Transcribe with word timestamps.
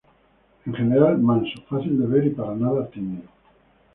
En 0.65 0.73
general 0.73 1.19
manso, 1.19 1.61
fácil 1.69 1.99
de 1.99 2.07
ver 2.07 2.25
y 2.25 2.31
para 2.31 2.55
nada 2.55 2.87
tímido. 2.87 3.29